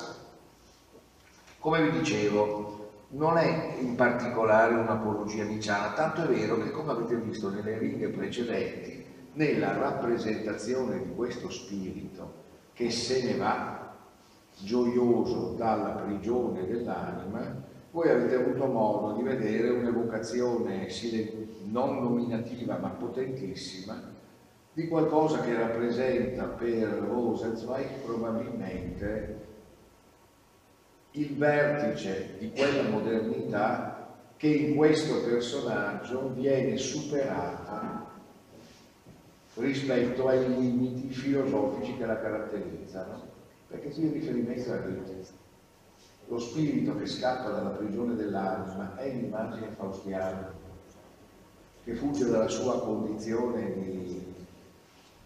[1.58, 7.16] come vi dicevo, non è in particolare un'apologia nicciana, tanto è vero che, come avete
[7.16, 13.94] visto nelle righe precedenti, nella rappresentazione di questo spirito che se ne va
[14.58, 17.62] gioioso dalla prigione dell'anima,
[17.92, 20.88] voi avete avuto modo di vedere un'evocazione
[21.70, 24.00] non nominativa ma potentissima
[24.72, 29.48] di qualcosa che rappresenta per Rosenzweig probabilmente
[31.12, 38.08] il vertice di quella modernità che in questo personaggio viene superata
[39.54, 43.20] rispetto ai limiti filosofici che la caratterizzano,
[43.66, 45.38] perché si riferimento a Goethe.
[46.28, 50.54] Lo spirito che scappa dalla prigione dell'anima è l'immagine faustiana,
[51.84, 54.00] che fugge dalla sua condizione di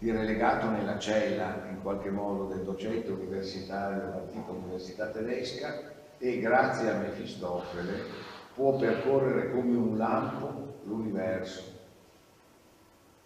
[0.04, 6.90] di relegato nella cella in qualche modo del docente universitario dell'antica università tedesca e grazie
[6.90, 8.02] a Mefistofele
[8.54, 11.62] può percorrere come un lampo l'universo.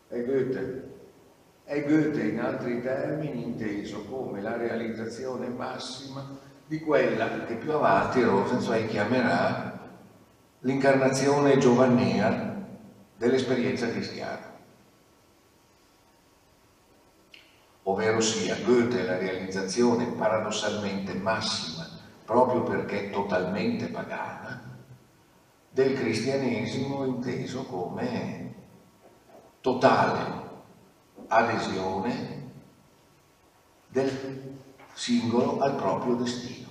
[0.06, 0.96] È Goethe.
[1.64, 6.24] È Goethe in altri termini inteso come la realizzazione massima
[6.64, 9.80] di quella che più avanti Rosenzweig chiamerà
[10.60, 12.47] l'incarnazione giovannea
[13.18, 14.56] dell'esperienza cristiana.
[17.88, 21.86] ovvero sia Goethe la realizzazione paradossalmente massima,
[22.24, 24.76] proprio perché totalmente pagana,
[25.70, 28.54] del cristianesimo inteso come
[29.60, 30.46] totale
[31.28, 32.50] adesione
[33.88, 34.58] del
[34.92, 36.67] singolo al proprio destino.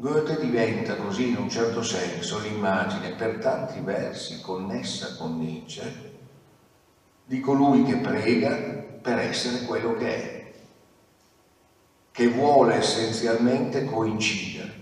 [0.00, 6.18] Goethe diventa così in un certo senso l'immagine per tanti versi connessa con Nietzsche
[7.26, 8.56] di colui che prega
[9.02, 10.52] per essere quello che è,
[12.12, 14.72] che vuole essenzialmente coincidere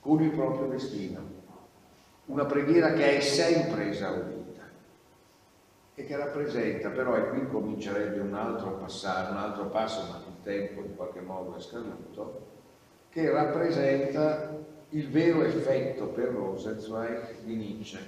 [0.00, 1.20] con il proprio destino.
[2.24, 4.62] Una preghiera che è sempre esaurita
[5.94, 10.42] e che rappresenta, però, e qui comincerebbe un altro passaggio, un altro passo, ma il
[10.42, 12.47] tempo in qualche modo è scaduto,
[13.18, 14.56] che rappresenta
[14.90, 17.98] il vero effetto per Rosenzweig di Nietzsche,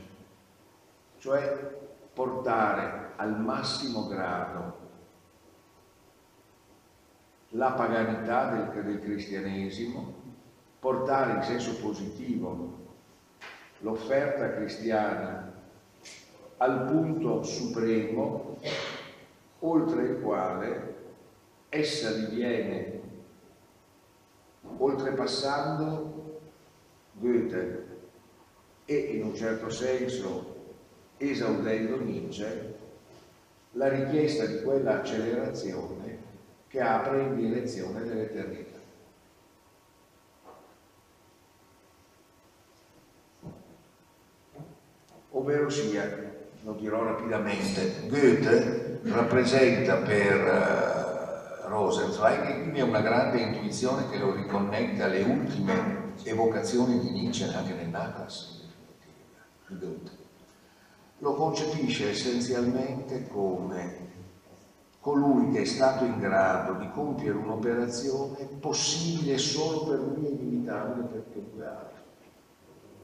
[1.19, 1.79] cioè
[2.13, 4.79] portare al massimo grado
[7.49, 10.15] la paganità del, del cristianesimo,
[10.79, 12.79] portare in senso positivo
[13.81, 15.53] l'offerta cristiana
[16.59, 18.59] al punto supremo
[19.59, 20.95] oltre il quale
[21.69, 23.01] essa diviene,
[24.81, 26.41] oltrepassando
[27.13, 27.87] Goethe
[28.87, 30.59] e in un certo senso
[31.19, 32.79] esaudendo Nietzsche
[33.73, 36.19] la richiesta di quella accelerazione
[36.67, 38.79] che apre in direzione dell'eternità.
[45.33, 51.10] Ovvero sia, lo dirò rapidamente, Goethe rappresenta per uh,
[51.71, 57.45] Rosenzweig, e quindi è una grande intuizione che lo riconnette alle ultime evocazioni di Nietzsche
[57.55, 58.61] anche nel Nachlass,
[59.69, 60.19] di Goethe
[61.21, 64.09] lo concepisce essenzialmente come
[65.01, 71.07] colui che è stato in grado di compiere un'operazione possibile solo per lui e inimitabile
[71.07, 71.99] per chiunque altro.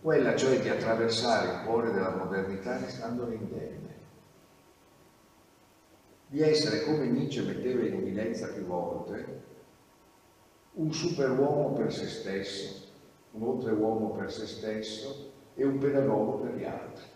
[0.01, 3.86] Quella cioè di attraversare il cuore della modernità restandone indenne.
[6.29, 9.45] Di essere, come Nietzsche metteva in evidenza più volte,
[10.75, 12.85] un superuomo per se stesso,
[13.33, 17.15] un oltreuomo per se stesso e un pedagogo per gli altri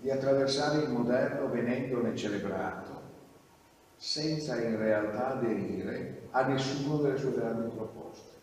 [0.00, 3.02] di attraversare il moderno venendone celebrato,
[3.96, 8.36] senza in realtà aderire a nessuno delle sue grandi proposte.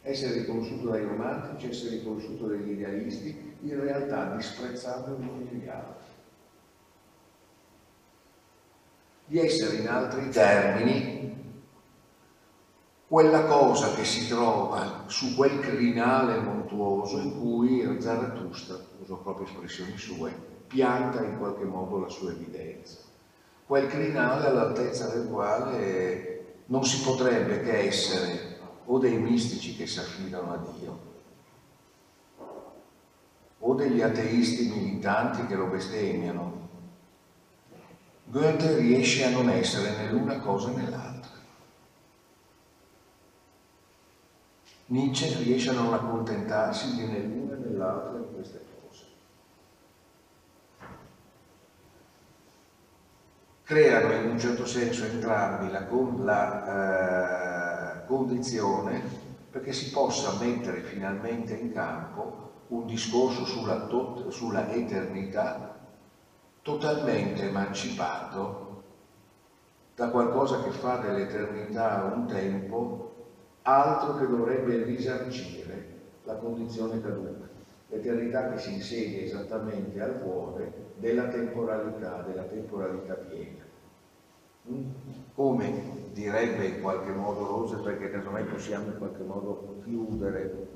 [0.00, 6.01] Essere riconosciuto dai romantici, essere riconosciuto dagli idealisti, in realtà disprezzando gli altri.
[9.32, 11.54] Di essere in altri termini
[13.08, 19.96] quella cosa che si trova su quel crinale montuoso in cui Zarathustra, uso proprio espressioni
[19.96, 22.98] sue, pianta in qualche modo la sua evidenza.
[23.64, 29.98] Quel crinale all'altezza del quale non si potrebbe che essere o dei mistici che si
[29.98, 30.98] affidano a Dio,
[33.60, 36.61] o degli ateisti militanti che lo bestemmiano.
[38.32, 41.32] Goethe riesce a non essere né l'una cosa né l'altra.
[44.86, 49.04] Nietzsche riesce a non accontentarsi di né l'una né l'altra di queste cose.
[53.64, 55.86] Creano in un certo senso entrambi la,
[56.24, 59.02] la eh, condizione
[59.50, 63.86] perché si possa mettere finalmente in campo un discorso sulla,
[64.30, 65.80] sulla eternità
[66.62, 68.82] totalmente emancipato
[69.94, 73.12] da qualcosa che fa dell'eternità un tempo
[73.62, 77.48] altro che dovrebbe risarcire la condizione caduta,
[77.88, 83.64] l'eternità che si insegue esattamente al cuore della temporalità, della temporalità piena.
[84.70, 84.90] Mm?
[85.34, 90.68] Come direbbe in qualche modo Rose, perché casomai possiamo in qualche modo chiudere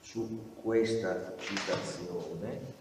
[0.00, 2.79] su questa citazione,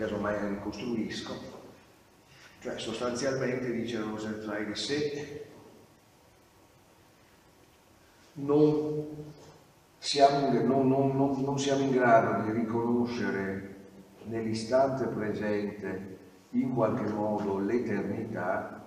[0.00, 1.34] casomai ricostruisco,
[2.60, 5.48] cioè sostanzialmente dice Rosenzweig se
[8.32, 9.26] non
[9.98, 13.76] siamo, non, non, non siamo in grado di riconoscere
[14.24, 16.18] nell'istante presente
[16.52, 18.86] in qualche modo l'eternità,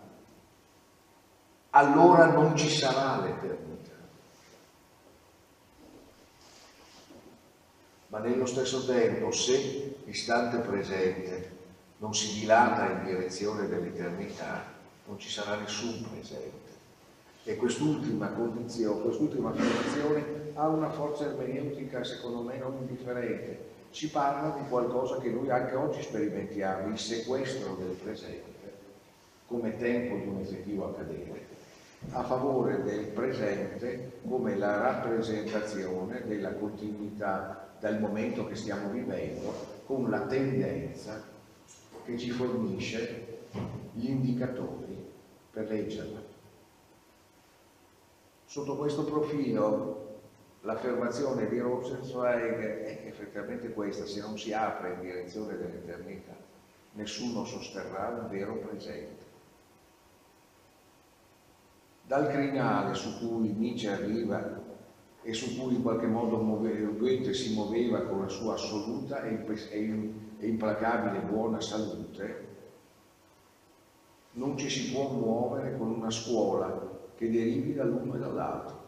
[1.70, 3.64] allora non ci sarà l'eternità.
[8.14, 11.50] ma nello stesso tempo se l'istante presente
[11.98, 14.64] non si dilata in direzione dell'eternità,
[15.08, 16.70] non ci sarà nessun presente.
[17.46, 23.72] E quest'ultima condizione, quest'ultima affermazione ha una forza ermeneutica secondo me non indifferente.
[23.90, 28.52] Ci parla di qualcosa che noi anche oggi sperimentiamo, il sequestro del presente
[29.48, 31.48] come tempo di un effettivo accadere,
[32.12, 40.10] a favore del presente come la rappresentazione della continuità dal momento che stiamo vivendo con
[40.10, 41.24] la tendenza
[42.06, 43.40] che ci fornisce
[43.94, 45.12] gli indicatori
[45.52, 46.22] per leggerla.
[48.46, 50.20] Sotto questo profilo
[50.62, 56.36] l'affermazione di Rosenzweig è effettivamente questa, se non si apre in direzione dell'eternità,
[56.94, 59.32] nessuno sosterrà un vero presente.
[62.06, 64.62] Dal crinale su cui Nietzsche arriva
[65.24, 71.24] e su cui in qualche modo Goethe si muoveva con la sua assoluta e implacabile
[71.24, 72.52] buona salute,
[74.34, 78.82] non ci si può muovere con una scuola che derivi dall'uno e dall'altro.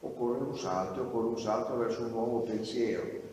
[0.00, 3.26] Occorre un salto, occorre un salto verso un nuovo pensiero.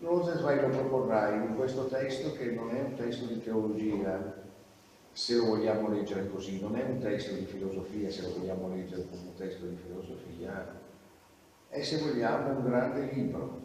[0.00, 4.41] Rosenzweig lo proporrà in questo testo che non è un testo di teologia,
[5.12, 9.06] se lo vogliamo leggere così, non è un testo di filosofia, se lo vogliamo leggere
[9.08, 10.80] come un testo di filosofia,
[11.68, 13.60] è se vogliamo un grande libro.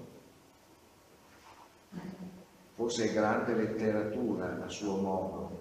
[2.75, 5.59] Forse è grande letteratura a suo modo,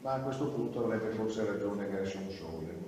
[0.00, 2.84] ma a questo punto avrebbe forse ragione Gershon Scholem.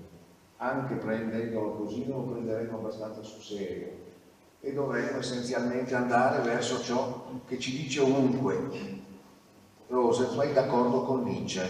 [0.56, 4.06] Anche prendendolo così non lo prenderemo abbastanza sul serio
[4.61, 9.06] e dovremmo essenzialmente andare verso ciò che ci dice ovunque.
[9.86, 11.66] Rosenzweig d'accordo con Nietzsche,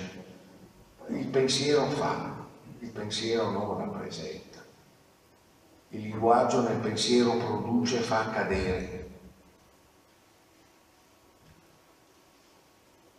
[1.10, 2.46] il pensiero fa,
[2.80, 4.64] il pensiero non rappresenta.
[5.90, 9.08] Il linguaggio nel pensiero produce e fa accadere.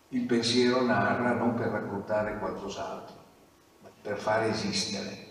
[0.10, 3.16] Il pensiero narra non per raccontare qualcos'altro,
[3.82, 5.28] ma per far esistere.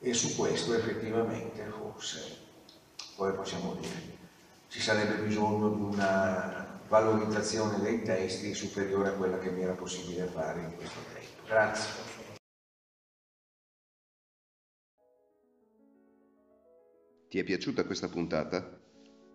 [0.00, 2.38] E su questo effettivamente forse,
[3.16, 4.16] poi possiamo dire,
[4.68, 10.26] ci sarebbe bisogno di una valorizzazione dei testi superiore a quella che mi era possibile
[10.26, 11.46] fare in questo tempo.
[11.46, 12.12] Grazie.
[17.28, 18.80] Ti è piaciuta questa puntata?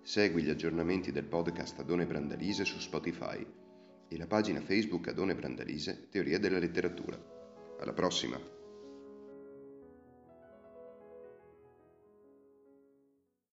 [0.04, 3.46] Segui gli aggiornamenti del podcast Adone Brandalise su Spotify
[4.08, 7.20] e la pagina Facebook Adone Brandalise Teoria della letteratura.
[7.80, 8.59] Alla prossima!